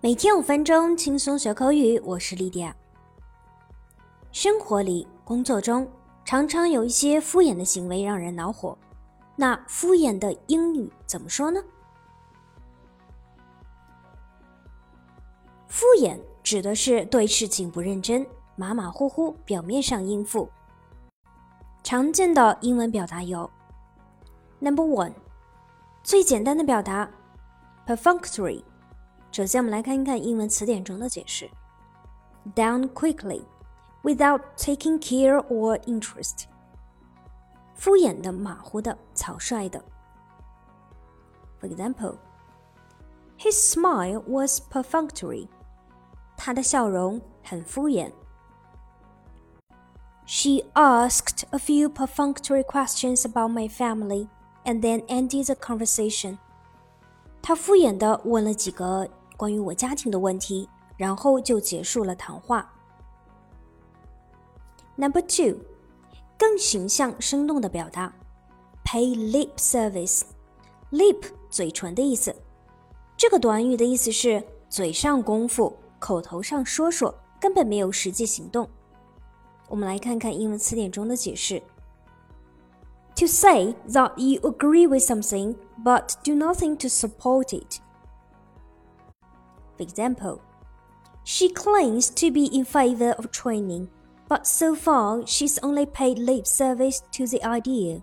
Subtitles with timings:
[0.00, 2.72] 每天五分钟轻松学口语，我是莉迪亚。
[4.30, 5.90] 生活里、工作中，
[6.24, 8.78] 常常有一些敷衍的行为让人恼火。
[9.34, 11.60] 那敷衍的英语怎么说呢？
[15.66, 20.48] 敷衍指的是对事情不认真、马马虎虎、表面上应付。
[21.82, 23.50] 常见的英文表达有
[24.60, 25.14] ：Number one，
[26.04, 27.10] 最简单的表达
[27.84, 28.62] ，perfunctory。
[29.31, 31.49] 首先，我们来看一看英文词典中的解释：
[32.53, 33.43] done quickly,
[34.03, 36.45] without taking care or interest。
[37.75, 39.83] 敷衍的、马虎的、草率的。
[41.59, 42.17] For example,
[43.39, 45.47] his smile was perfunctory。
[46.37, 48.11] 他的笑容很敷衍。
[50.25, 54.29] She asked a few perfunctory questions about my family
[54.63, 56.37] and then ended the conversation.
[57.41, 62.70] 她敷衍地问了几个 关于我家庭的问题，然后就结束了谈话。
[64.96, 65.60] Number two，
[66.36, 68.12] 更形象生动的表达
[68.84, 70.22] ，pay lip service。
[70.90, 72.34] lip 嘴唇的意思，
[73.16, 78.68] 这个短语的意思是嘴上功夫，口头上说说，根本没有实际行动。
[79.68, 81.62] 我们来看看英文词典中的解释
[83.14, 87.80] ：To say that you agree with something but do nothing to support it。
[89.77, 90.39] For example,
[91.23, 93.87] she claims to be in favor of training,
[94.27, 98.01] but so far she's only paid lip service to the idea.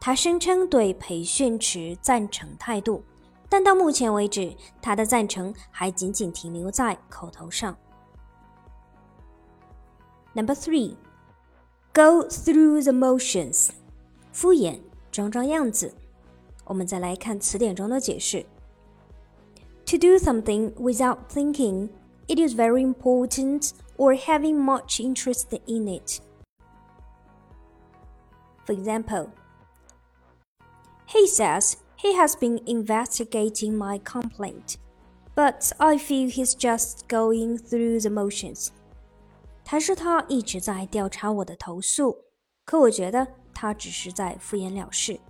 [0.00, 3.02] 她声称对培训持赞成态度，
[3.48, 7.76] 但到目前为止，她的赞成还仅仅停留在口头上。
[10.32, 10.96] Number three,
[11.92, 13.70] go through the motions，
[14.32, 15.94] 敷衍，装装样子。
[16.64, 18.44] 我们再来看词典中的解释。
[19.90, 21.88] to do something without thinking,
[22.28, 26.20] it is very important or having much interest in it.
[28.64, 29.30] For example,
[31.06, 34.76] he says he has been investigating my complaint,
[35.36, 38.70] but I feel he's just going through the motions.
[39.64, 42.16] 他说他一直在调查我的投诉，
[42.64, 45.20] 可我觉得他只是在敷衍了事。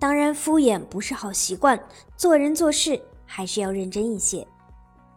[0.00, 1.78] 当然，敷衍不是好习惯，
[2.16, 4.48] 做人做事还是要认真一些。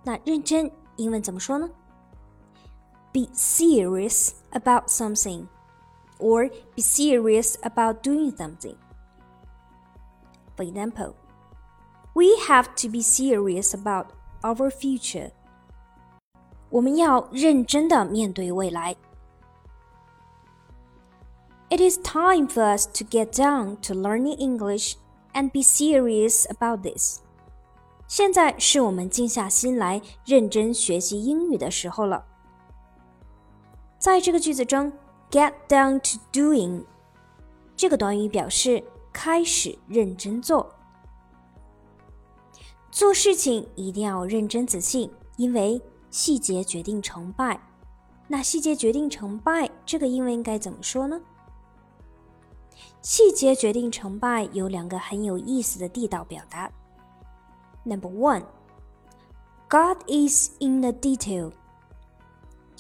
[0.04, 1.70] 那认真英文怎么说呢
[3.14, 5.48] ？Be serious about something,
[6.20, 8.76] or be serious about doing something.
[10.58, 11.14] For example,
[12.14, 14.08] we have to be serious about
[14.42, 15.32] our future.
[16.70, 18.98] 我们要认真的面对未来。
[21.74, 24.96] It is time for us to get down to learning English
[25.34, 27.22] and be serious about this.
[28.08, 32.24] 现在是我们静下心来认真学习英语的时候了。
[33.98, 34.94] 在这个句子中
[35.32, 36.84] ，get down to doing
[37.76, 40.72] 这个短语表示开始认真做。
[42.92, 47.60] 做事情一定要认真仔细，因为细节决定成败。
[48.28, 51.20] 那细节决定成败，这个英文应该怎么说呢？
[53.04, 56.72] 细节决定成败有两个很有意思的地道表达。
[57.84, 58.46] Number one,
[59.70, 61.52] God is in the detail。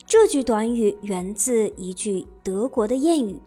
[0.05, 3.41] 这句短语源自一句德国的谚语，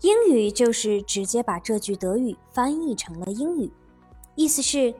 [0.00, 3.70] 英语就是直接把这句德语翻译成了英语，
[4.34, 4.92] 意思是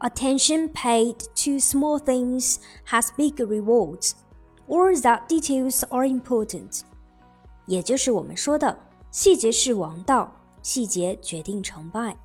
[0.00, 2.56] Attention paid to small things
[2.86, 4.12] has big rewards,
[4.66, 6.80] or that details are important。
[7.66, 8.78] 也就是我们说的。
[9.13, 12.15] 细节是王道，细节决定成败。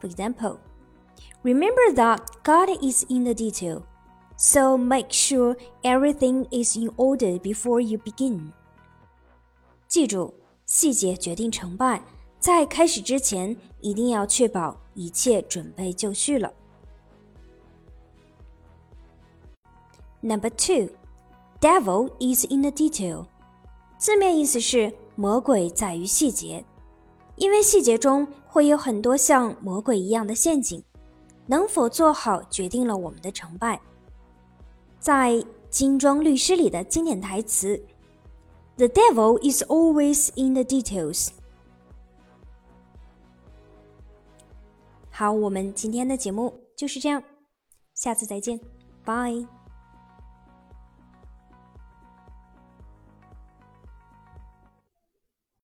[0.00, 0.58] For example,
[1.42, 3.82] remember that God is in the detail,
[4.36, 8.52] so make sure everything is in order before you begin.
[9.88, 10.34] 记住，
[10.66, 12.02] 细节决定成败，
[12.38, 16.52] 在开始之前一定要确保一切准备就绪了。
[20.22, 20.90] Number two,
[21.60, 23.26] devil is in the detail.
[23.98, 26.63] 字面意思是 魔鬼在于细节，
[27.35, 30.83] 因为细节中会有很多像魔鬼一样的陷阱，
[31.47, 33.79] 能否做好决定了我们的成败。
[34.99, 37.81] 在金装律师里的经典台词
[38.77, 41.29] ：“The devil is always in the details。”
[45.11, 47.23] 好，我们今天的节目就是这样，
[47.93, 48.59] 下次再见，
[49.05, 49.54] 拜。